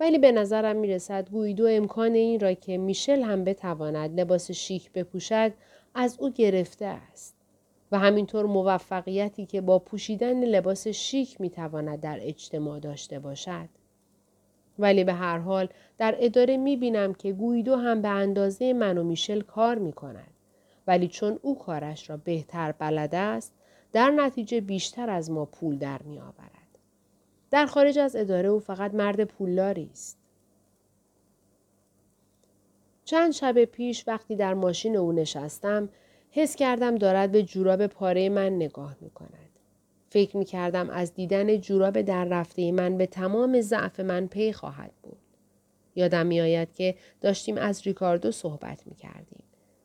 ولی 0.00 0.18
به 0.18 0.32
نظرم 0.32 0.76
می 0.76 0.88
رسد 0.88 1.30
گویدو 1.30 1.66
امکان 1.66 2.14
این 2.14 2.40
را 2.40 2.52
که 2.52 2.78
میشل 2.78 3.22
هم 3.22 3.44
بتواند 3.44 4.20
لباس 4.20 4.50
شیک 4.50 4.92
بپوشد 4.92 5.52
از 5.94 6.16
او 6.20 6.30
گرفته 6.30 6.86
است. 6.86 7.34
و 7.94 7.98
همینطور 7.98 8.46
موفقیتی 8.46 9.46
که 9.46 9.60
با 9.60 9.78
پوشیدن 9.78 10.44
لباس 10.44 10.88
شیک 10.88 11.40
می 11.40 11.50
تواند 11.50 12.00
در 12.00 12.18
اجتماع 12.20 12.78
داشته 12.80 13.18
باشد. 13.18 13.68
ولی 14.78 15.04
به 15.04 15.12
هر 15.12 15.38
حال 15.38 15.68
در 15.98 16.16
اداره 16.18 16.56
می 16.56 16.76
بینم 16.76 17.14
که 17.14 17.32
گویدو 17.32 17.76
هم 17.76 18.02
به 18.02 18.08
اندازه 18.08 18.72
من 18.72 18.98
و 18.98 19.02
میشل 19.02 19.40
کار 19.40 19.78
می 19.78 19.92
کند. 19.92 20.30
ولی 20.86 21.08
چون 21.08 21.38
او 21.42 21.58
کارش 21.58 22.10
را 22.10 22.16
بهتر 22.16 22.72
بلد 22.72 23.14
است 23.14 23.52
در 23.92 24.10
نتیجه 24.10 24.60
بیشتر 24.60 25.10
از 25.10 25.30
ما 25.30 25.44
پول 25.44 25.78
در 25.78 26.02
می 26.02 26.20
آورد. 26.20 26.78
در 27.50 27.66
خارج 27.66 27.98
از 27.98 28.16
اداره 28.16 28.48
او 28.48 28.60
فقط 28.60 28.94
مرد 28.94 29.24
پولداری 29.24 29.90
است. 29.92 30.18
چند 33.04 33.32
شب 33.32 33.64
پیش 33.64 34.08
وقتی 34.08 34.36
در 34.36 34.54
ماشین 34.54 34.96
او 34.96 35.12
نشستم 35.12 35.88
حس 36.36 36.56
کردم 36.56 36.94
دارد 36.96 37.32
به 37.32 37.42
جوراب 37.42 37.86
پاره 37.86 38.28
من 38.28 38.56
نگاه 38.56 38.96
می 39.00 39.10
کند. 39.10 39.58
فکر 40.10 40.36
می 40.36 40.44
کردم 40.44 40.90
از 40.90 41.14
دیدن 41.14 41.60
جوراب 41.60 42.00
در 42.00 42.24
رفته 42.24 42.72
من 42.72 42.98
به 42.98 43.06
تمام 43.06 43.60
ضعف 43.60 44.00
من 44.00 44.26
پی 44.26 44.52
خواهد 44.52 44.92
بود. 45.02 45.18
یادم 45.94 46.26
می 46.26 46.40
آید 46.40 46.72
که 46.72 46.94
داشتیم 47.20 47.58
از 47.58 47.86
ریکاردو 47.86 48.32
صحبت 48.32 48.86
می 48.86 48.94
کردیم. 48.94 49.42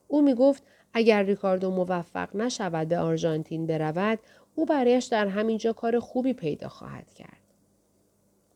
او 0.08 0.22
می 0.22 0.34
گفت 0.34 0.64
اگر 0.94 1.24
ریکاردو 1.24 1.72
موفق 1.72 2.36
نشود 2.36 2.88
به 2.88 2.98
آرژانتین 2.98 3.68
برود 3.68 4.20
او 4.56 4.66
برایش 4.66 5.06
در 5.06 5.28
همینجا 5.28 5.74
کار 5.74 6.00
خوبی 6.00 6.34
پیدا 6.34 6.70
خواهد 6.70 7.14
کرد. 7.14 7.54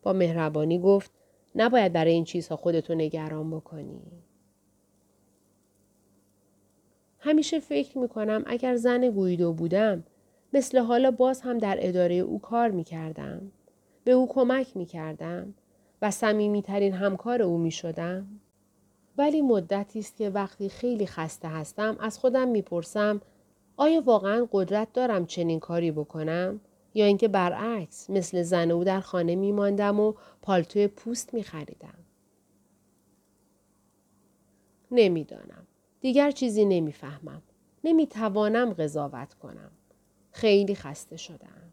با 0.01 0.13
مهربانی 0.13 0.79
گفت 0.79 1.11
نباید 1.55 1.93
برای 1.93 2.11
این 2.11 2.23
چیزها 2.23 2.55
خودتو 2.55 2.95
نگران 2.95 3.51
بکنی. 3.51 4.01
همیشه 7.25 7.59
فکر 7.59 7.97
می 7.97 8.07
کنم 8.07 8.43
اگر 8.45 8.75
زن 8.75 9.09
گویدو 9.09 9.53
بودم 9.53 10.03
مثل 10.53 10.77
حالا 10.77 11.11
باز 11.11 11.41
هم 11.41 11.57
در 11.57 11.77
اداره 11.79 12.15
او 12.15 12.39
کار 12.39 12.69
می 12.71 12.83
کردم. 12.83 13.51
به 14.03 14.11
او 14.11 14.27
کمک 14.27 14.77
می 14.77 14.85
کردم 14.85 15.53
و 16.01 16.11
ترین 16.61 16.93
همکار 16.93 17.41
او 17.41 17.57
می 17.57 17.71
شدم. 17.71 18.27
ولی 19.17 19.41
مدتی 19.41 19.99
است 19.99 20.17
که 20.17 20.29
وقتی 20.29 20.69
خیلی 20.69 21.07
خسته 21.07 21.47
هستم 21.47 21.97
از 21.99 22.19
خودم 22.19 22.47
می‌پرسم 22.47 23.21
آیا 23.77 24.01
واقعا 24.01 24.47
قدرت 24.51 24.93
دارم 24.93 25.25
چنین 25.25 25.59
کاری 25.59 25.91
بکنم؟ 25.91 26.59
یا 26.93 27.05
اینکه 27.05 27.27
برعکس 27.27 28.09
مثل 28.09 28.43
زن 28.43 28.71
او 28.71 28.83
در 28.83 28.99
خانه 28.99 29.35
می 29.35 29.51
ماندم 29.51 29.99
و 29.99 30.13
پالتو 30.41 30.87
پوست 30.87 31.33
می 31.33 31.43
خریدم. 31.43 31.97
نمی‌دانم. 34.91 35.62
دیگر 36.03 36.31
چیزی 36.31 36.65
نمی‌فهمم. 36.65 37.41
نمی‌توانم 37.83 38.73
قضاوت 38.73 39.33
کنم. 39.33 39.71
خیلی 40.31 40.75
خسته 40.75 41.17
شدم. 41.17 41.71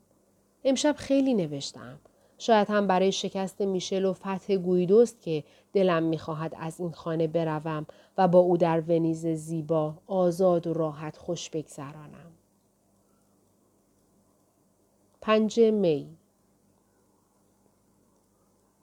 امشب 0.65 0.95
خیلی 0.99 1.35
نوشتم. 1.35 1.99
شاید 2.39 2.71
هم 2.71 2.87
برای 2.87 3.13
شکست 3.13 3.61
میشل 3.61 4.05
و 4.05 4.13
فتح 4.13 4.57
گویدوست 4.57 5.21
که 5.21 5.45
دلم 5.73 6.03
می‌خواهد 6.03 6.55
از 6.59 6.81
این 6.81 6.93
خانه 6.93 7.27
بروم 7.27 7.87
و 8.19 8.29
با 8.29 8.39
او 8.39 8.57
در 8.57 8.81
ونیز 8.81 9.27
زیبا 9.27 9.95
آزاد 10.07 10.67
و 10.67 10.75
راحت 10.75 11.17
خوش 11.17 11.51
بگذرانم. 11.51 12.33
پنج 15.21 15.61
می 15.61 16.09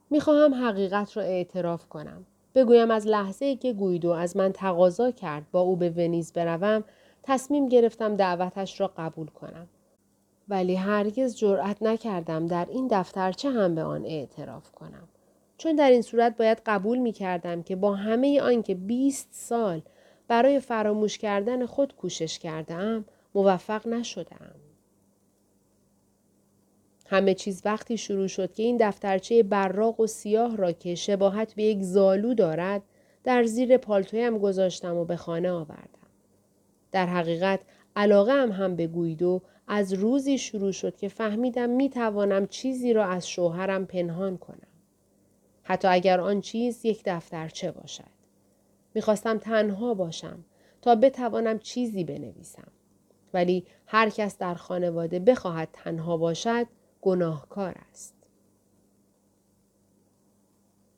می‌خواهم 0.09 0.53
حقیقت 0.53 1.17
را 1.17 1.23
اعتراف 1.23 1.85
کنم. 1.89 2.25
بگویم 2.57 2.91
از 2.91 3.07
لحظه 3.07 3.45
ای 3.45 3.55
که 3.55 3.73
گویدو 3.73 4.09
از 4.09 4.37
من 4.37 4.51
تقاضا 4.51 5.11
کرد 5.11 5.51
با 5.51 5.59
او 5.59 5.75
به 5.75 5.89
ونیز 5.89 6.33
بروم 6.33 6.83
تصمیم 7.23 7.69
گرفتم 7.69 8.15
دعوتش 8.15 8.79
را 8.81 8.91
قبول 8.97 9.27
کنم. 9.27 9.67
ولی 10.49 10.75
هرگز 10.75 11.35
جرأت 11.35 11.81
نکردم 11.81 12.47
در 12.47 12.67
این 12.69 12.87
دفترچه 12.91 13.49
هم 13.49 13.75
به 13.75 13.83
آن 13.83 14.05
اعتراف 14.05 14.71
کنم. 14.71 15.07
چون 15.57 15.75
در 15.75 15.91
این 15.91 16.01
صورت 16.01 16.37
باید 16.37 16.61
قبول 16.65 16.97
می 16.97 17.11
کردم 17.11 17.63
که 17.63 17.75
با 17.75 17.95
همه 17.95 18.41
آن 18.41 18.63
که 18.63 18.75
20 18.75 19.29
سال 19.31 19.81
برای 20.27 20.59
فراموش 20.59 21.17
کردن 21.17 21.65
خود 21.65 21.95
کوشش 21.95 22.39
کردم 22.39 23.05
موفق 23.35 23.87
نشدم. 23.87 24.55
همه 27.09 27.33
چیز 27.33 27.61
وقتی 27.65 27.97
شروع 27.97 28.27
شد 28.27 28.53
که 28.53 28.63
این 28.63 28.77
دفترچه 28.79 29.43
براق 29.43 29.99
و 29.99 30.07
سیاه 30.07 30.57
را 30.57 30.71
که 30.71 30.95
شباهت 30.95 31.53
به 31.53 31.63
یک 31.63 31.81
زالو 31.81 32.33
دارد 32.33 32.81
در 33.23 33.43
زیر 33.43 33.77
پالتویم 33.77 34.37
گذاشتم 34.37 34.95
و 34.95 35.05
به 35.05 35.15
خانه 35.15 35.51
آوردم. 35.51 36.07
در 36.91 37.05
حقیقت 37.05 37.59
علاقه 37.95 38.31
هم 38.31 38.51
هم 38.51 38.75
به 38.75 38.87
گویدو 38.87 39.41
از 39.67 39.93
روزی 39.93 40.37
شروع 40.37 40.71
شد 40.71 40.95
که 40.95 41.07
فهمیدم 41.07 41.69
می 41.69 41.89
توانم 41.89 42.47
چیزی 42.47 42.93
را 42.93 43.05
از 43.05 43.29
شوهرم 43.29 43.85
پنهان 43.85 44.37
کنم. 44.37 44.67
حتی 45.63 45.87
اگر 45.87 46.19
آن 46.19 46.41
چیز 46.41 46.85
یک 46.85 47.01
دفترچه 47.05 47.71
باشد. 47.71 48.17
می‌خواستم 48.93 49.37
تنها 49.37 49.93
باشم 49.93 50.39
تا 50.81 50.95
بتوانم 50.95 51.59
چیزی 51.59 52.03
بنویسم. 52.03 52.67
ولی 53.33 53.65
هر 53.85 54.09
کس 54.09 54.37
در 54.37 54.55
خانواده 54.55 55.19
بخواهد 55.19 55.69
تنها 55.73 56.17
باشد 56.17 56.67
گناهکار 57.07 57.75
است. 57.91 58.13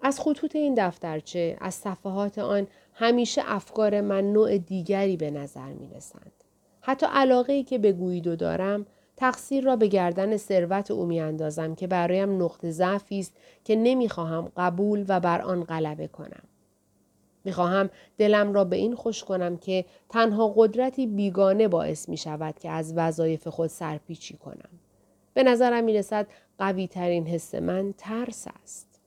از 0.01 0.19
خطوط 0.19 0.55
این 0.55 0.73
دفترچه 0.77 1.57
از 1.61 1.73
صفحات 1.73 2.37
آن 2.37 2.67
همیشه 2.93 3.41
افکار 3.45 4.01
من 4.01 4.33
نوع 4.33 4.57
دیگری 4.57 5.17
به 5.17 5.31
نظر 5.31 5.73
می 5.73 5.89
رسند. 5.89 6.31
حتی 6.81 7.05
علاقه 7.09 7.53
ای 7.53 7.63
که 7.63 7.77
به 7.77 7.91
گویدو 7.91 8.35
دارم 8.35 8.85
تقصیر 9.17 9.63
را 9.63 9.75
به 9.75 9.87
گردن 9.87 10.37
ثروت 10.37 10.91
او 10.91 11.05
میاندازم 11.05 11.75
که 11.75 11.87
برایم 11.87 12.43
نقطه 12.43 12.71
ضعفی 12.71 13.19
است 13.19 13.33
که 13.63 13.75
نمی‌خواهم 13.75 14.51
قبول 14.57 15.05
و 15.07 15.19
بر 15.19 15.41
آن 15.41 15.63
غلبه 15.63 16.07
کنم 16.07 16.43
می‌خواهم 17.43 17.89
دلم 18.17 18.53
را 18.53 18.63
به 18.63 18.75
این 18.75 18.95
خوش 18.95 19.23
کنم 19.23 19.57
که 19.57 19.85
تنها 20.09 20.53
قدرتی 20.57 21.07
بیگانه 21.07 21.67
باعث 21.67 22.09
می 22.09 22.17
شود 22.17 22.59
که 22.59 22.69
از 22.69 22.93
وظایف 22.95 23.47
خود 23.47 23.67
سرپیچی 23.67 24.37
کنم 24.37 24.69
به 25.33 25.43
نظرم 25.43 25.83
می 25.83 25.93
رسد 25.93 26.27
قوی 26.57 26.87
ترین 26.87 27.27
حس 27.27 27.55
من 27.55 27.93
ترس 27.97 28.47
است 28.63 29.01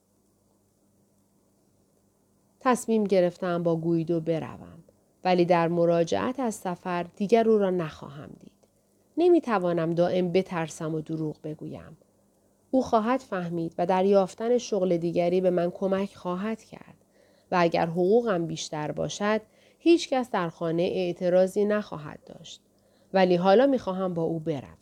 تصمیم 2.59 3.03
گرفتم 3.03 3.63
با 3.63 3.75
گویدو 3.75 4.19
بروم 4.19 4.83
ولی 5.23 5.45
در 5.45 5.67
مراجعت 5.67 6.39
از 6.39 6.55
سفر 6.55 7.03
دیگر 7.03 7.49
او 7.49 7.57
را 7.57 7.69
نخواهم 7.69 8.29
دید. 8.39 8.51
نمی 9.17 9.41
توانم 9.41 9.93
دائم 9.93 10.31
بترسم 10.31 10.95
و 10.95 11.01
دروغ 11.01 11.35
بگویم. 11.43 11.97
او 12.71 12.81
خواهد 12.81 13.19
فهمید 13.19 13.75
و 13.77 13.85
در 13.85 14.05
یافتن 14.05 14.57
شغل 14.57 14.97
دیگری 14.97 15.41
به 15.41 15.49
من 15.49 15.71
کمک 15.71 16.15
خواهد 16.15 16.63
کرد 16.63 16.95
و 17.51 17.55
اگر 17.59 17.85
حقوقم 17.85 18.45
بیشتر 18.45 18.91
باشد 18.91 19.41
هیچ 19.79 20.09
کس 20.09 20.31
در 20.31 20.49
خانه 20.49 20.83
اعتراضی 20.83 21.65
نخواهد 21.65 22.19
داشت. 22.25 22.61
ولی 23.13 23.35
حالا 23.35 23.67
می 23.67 23.77
خواهم 23.77 24.13
با 24.13 24.23
او 24.23 24.39
بروم. 24.39 24.77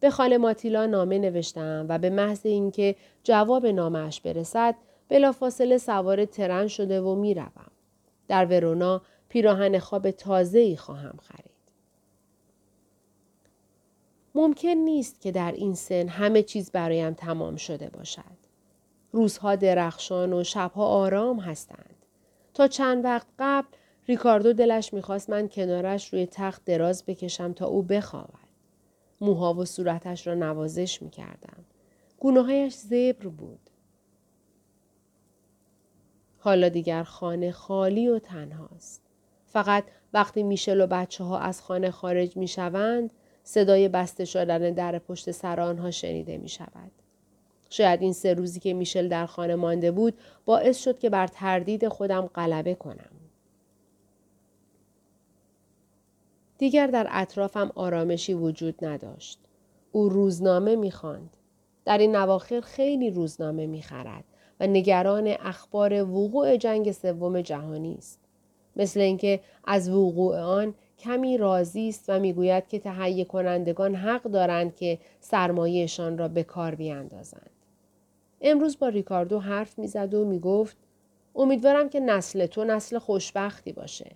به 0.00 0.10
خاله 0.10 0.38
ماتیلا 0.38 0.86
نامه 0.86 1.18
نوشتم 1.18 1.86
و 1.88 1.98
به 1.98 2.10
محض 2.10 2.46
اینکه 2.46 2.96
جواب 3.24 3.66
نامش 3.66 4.20
برسد 4.20 4.74
بلافاصله 5.08 5.78
سوار 5.78 6.24
ترن 6.24 6.68
شده 6.68 7.00
و 7.00 7.14
می‌روم. 7.14 7.70
در 8.28 8.46
ورونا 8.46 9.02
پیراهن 9.28 9.78
خواب 9.78 10.10
تازه 10.10 10.58
ای 10.58 10.76
خواهم 10.76 11.18
خرید. 11.22 11.50
ممکن 14.34 14.68
نیست 14.68 15.20
که 15.20 15.32
در 15.32 15.52
این 15.52 15.74
سن 15.74 16.08
همه 16.08 16.42
چیز 16.42 16.70
برایم 16.70 17.14
تمام 17.14 17.56
شده 17.56 17.90
باشد. 17.90 18.40
روزها 19.12 19.56
درخشان 19.56 20.32
و 20.32 20.44
شبها 20.44 20.86
آرام 20.86 21.38
هستند. 21.38 22.06
تا 22.54 22.68
چند 22.68 23.04
وقت 23.04 23.26
قبل 23.38 23.68
ریکاردو 24.08 24.52
دلش 24.52 24.94
می‌خواست 24.94 25.30
من 25.30 25.48
کنارش 25.48 26.12
روی 26.12 26.26
تخت 26.26 26.64
دراز 26.64 27.04
بکشم 27.06 27.52
تا 27.52 27.66
او 27.66 27.82
بخوابد. 27.82 28.39
موها 29.20 29.54
و 29.54 29.64
صورتش 29.64 30.26
را 30.26 30.34
نوازش 30.34 31.02
می‌کردم. 31.02 31.64
گونههایش 32.18 32.74
زبر 32.74 33.28
بود. 33.28 33.70
حالا 36.38 36.68
دیگر 36.68 37.02
خانه 37.02 37.52
خالی 37.52 38.08
و 38.08 38.18
تنهاست. 38.18 39.02
فقط 39.46 39.84
وقتی 40.14 40.42
میشل 40.42 40.80
و 40.80 40.86
بچه 40.86 41.24
ها 41.24 41.38
از 41.38 41.62
خانه 41.62 41.90
خارج 41.90 42.36
می 42.36 42.48
شوند 42.48 43.12
صدای 43.42 43.88
بسته 43.88 44.24
شدن 44.24 44.74
در 44.74 44.98
پشت 44.98 45.30
سر 45.30 45.60
آنها 45.60 45.90
شنیده 45.90 46.38
می 46.38 46.48
شود. 46.48 46.90
شاید 47.70 48.02
این 48.02 48.12
سه 48.12 48.34
روزی 48.34 48.60
که 48.60 48.74
میشل 48.74 49.08
در 49.08 49.26
خانه 49.26 49.54
مانده 49.54 49.90
بود 49.90 50.18
باعث 50.44 50.82
شد 50.82 50.98
که 50.98 51.10
بر 51.10 51.26
تردید 51.26 51.88
خودم 51.88 52.26
غلبه 52.26 52.74
کنم. 52.74 53.19
دیگر 56.60 56.86
در 56.86 57.06
اطرافم 57.10 57.72
آرامشی 57.74 58.34
وجود 58.34 58.84
نداشت. 58.84 59.38
او 59.92 60.08
روزنامه 60.08 60.76
می‌خواند. 60.76 61.36
در 61.84 61.98
این 61.98 62.16
نواخر 62.16 62.60
خیلی 62.60 63.10
روزنامه 63.10 63.66
می‌خرد 63.66 64.24
و 64.60 64.66
نگران 64.66 65.26
اخبار 65.26 66.02
وقوع 66.02 66.56
جنگ 66.56 66.92
سوم 66.92 67.40
جهانی 67.40 67.94
است. 67.98 68.18
مثل 68.76 69.00
اینکه 69.00 69.40
از 69.64 69.88
وقوع 69.90 70.40
آن 70.40 70.74
کمی 70.98 71.38
راضی 71.38 71.88
است 71.88 72.04
و 72.08 72.18
می‌گوید 72.18 72.68
که 72.68 72.78
تهیه 72.78 73.24
کنندگان 73.24 73.94
حق 73.94 74.22
دارند 74.22 74.76
که 74.76 74.98
سرمایهشان 75.20 76.18
را 76.18 76.28
به 76.28 76.42
کار 76.42 76.74
بیاندازند. 76.74 77.50
امروز 78.40 78.78
با 78.78 78.88
ریکاردو 78.88 79.38
حرف 79.38 79.78
می‌زد 79.78 80.14
و 80.14 80.24
می‌گفت 80.24 80.76
امیدوارم 81.34 81.88
که 81.88 82.00
نسل 82.00 82.46
تو 82.46 82.64
نسل 82.64 82.98
خوشبختی 82.98 83.72
باشه. 83.72 84.10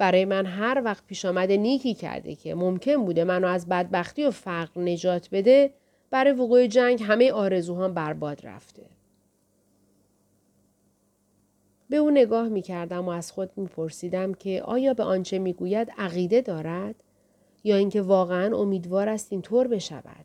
برای 0.00 0.24
من 0.24 0.46
هر 0.46 0.82
وقت 0.84 1.06
پیش 1.06 1.24
آمده 1.24 1.56
نیکی 1.56 1.94
کرده 1.94 2.34
که 2.34 2.54
ممکن 2.54 3.04
بوده 3.04 3.24
منو 3.24 3.46
از 3.46 3.68
بدبختی 3.68 4.24
و 4.24 4.30
فقر 4.30 4.80
نجات 4.80 5.28
بده 5.32 5.70
برای 6.10 6.32
وقوع 6.32 6.66
جنگ 6.66 7.02
همه 7.02 7.32
آرزوهام 7.32 7.94
برباد 7.94 8.46
رفته. 8.46 8.82
به 11.88 11.96
او 11.96 12.10
نگاه 12.10 12.48
می 12.48 12.62
کردم 12.62 13.06
و 13.06 13.08
از 13.08 13.32
خود 13.32 13.50
می 13.56 13.66
پرسیدم 13.66 14.34
که 14.34 14.62
آیا 14.62 14.94
به 14.94 15.02
آنچه 15.02 15.38
می 15.38 15.52
گوید 15.52 15.92
عقیده 15.98 16.40
دارد 16.40 16.94
یا 17.64 17.76
اینکه 17.76 18.02
واقعا 18.02 18.56
امیدوار 18.56 19.08
است 19.08 19.28
اینطور 19.30 19.68
بشود. 19.68 20.24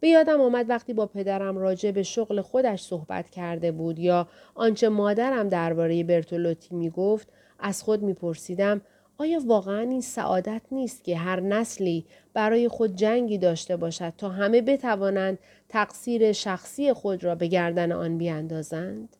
به 0.00 0.08
یادم 0.08 0.40
آمد 0.40 0.70
وقتی 0.70 0.92
با 0.92 1.06
پدرم 1.06 1.58
راجع 1.58 1.90
به 1.90 2.02
شغل 2.02 2.40
خودش 2.40 2.82
صحبت 2.82 3.30
کرده 3.30 3.72
بود 3.72 3.98
یا 3.98 4.28
آنچه 4.54 4.88
مادرم 4.88 5.48
درباره 5.48 6.04
برتولوتی 6.04 6.74
می 6.74 6.90
گفت 6.90 7.28
از 7.62 7.82
خود 7.82 8.02
می 8.02 8.14
پرسیدم 8.14 8.80
آیا 9.18 9.40
واقعا 9.46 9.80
این 9.80 10.00
سعادت 10.00 10.62
نیست 10.70 11.04
که 11.04 11.16
هر 11.16 11.40
نسلی 11.40 12.04
برای 12.34 12.68
خود 12.68 12.96
جنگی 12.96 13.38
داشته 13.38 13.76
باشد 13.76 14.12
تا 14.18 14.28
همه 14.28 14.60
بتوانند 14.60 15.38
تقصیر 15.68 16.32
شخصی 16.32 16.92
خود 16.92 17.24
را 17.24 17.34
به 17.34 17.46
گردن 17.46 17.92
آن 17.92 18.18
بیاندازند؟ 18.18 19.16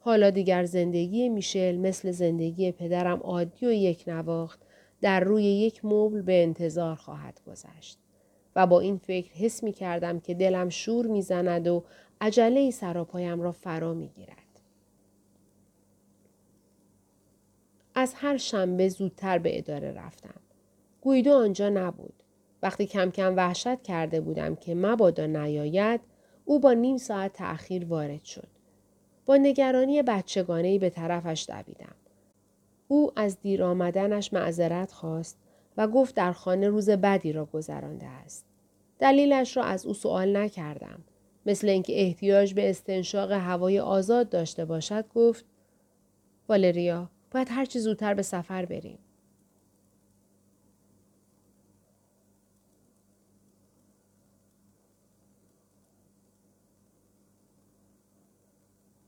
حالا 0.00 0.30
دیگر 0.30 0.64
زندگی 0.64 1.28
میشل 1.28 1.76
مثل 1.76 2.10
زندگی 2.10 2.72
پدرم 2.72 3.18
عادی 3.18 3.66
و 3.66 3.72
یک 3.72 4.04
نواخت 4.06 4.60
در 5.00 5.20
روی 5.20 5.44
یک 5.44 5.84
مبل 5.84 6.22
به 6.22 6.42
انتظار 6.42 6.94
خواهد 6.94 7.40
گذشت. 7.46 7.98
و 8.56 8.66
با 8.66 8.80
این 8.80 8.98
فکر 8.98 9.32
حس 9.32 9.62
می 9.62 9.72
کردم 9.72 10.20
که 10.20 10.34
دلم 10.34 10.68
شور 10.68 11.06
می 11.06 11.22
زند 11.22 11.68
و 11.68 11.84
عجله 12.20 12.70
سراپایم 12.70 13.40
را 13.40 13.52
فرا 13.52 13.94
می 13.94 14.08
گیرد. 14.08 14.39
از 17.94 18.14
هر 18.16 18.36
شنبه 18.36 18.88
زودتر 18.88 19.38
به 19.38 19.58
اداره 19.58 19.92
رفتم. 19.92 20.40
گویدو 21.00 21.32
آنجا 21.32 21.68
نبود. 21.68 22.14
وقتی 22.62 22.86
کم 22.86 23.10
کم 23.10 23.36
وحشت 23.36 23.82
کرده 23.82 24.20
بودم 24.20 24.54
که 24.54 24.74
مبادا 24.74 25.26
نیاید 25.26 26.00
او 26.44 26.60
با 26.60 26.72
نیم 26.72 26.96
ساعت 26.96 27.32
تأخیر 27.32 27.84
وارد 27.84 28.24
شد. 28.24 28.48
با 29.26 29.36
نگرانی 29.36 30.02
بچگانهی 30.02 30.78
به 30.78 30.90
طرفش 30.90 31.46
دویدم. 31.48 31.94
او 32.88 33.12
از 33.16 33.40
دیر 33.40 33.64
آمدنش 33.64 34.32
معذرت 34.32 34.92
خواست 34.92 35.38
و 35.76 35.88
گفت 35.88 36.14
در 36.14 36.32
خانه 36.32 36.68
روز 36.68 36.90
بدی 36.90 37.32
را 37.32 37.44
گذرانده 37.44 38.06
است. 38.06 38.46
دلیلش 38.98 39.56
را 39.56 39.64
از 39.64 39.86
او 39.86 39.94
سوال 39.94 40.36
نکردم. 40.36 41.04
مثل 41.46 41.68
اینکه 41.68 42.02
احتیاج 42.02 42.54
به 42.54 42.70
استنشاق 42.70 43.32
هوای 43.32 43.80
آزاد 43.80 44.28
داشته 44.28 44.64
باشد 44.64 45.04
گفت 45.14 45.44
والریا 46.48 47.10
باید 47.30 47.48
هر 47.50 47.64
چی 47.64 47.78
زودتر 47.78 48.14
به 48.14 48.22
سفر 48.22 48.64
بریم. 48.64 48.98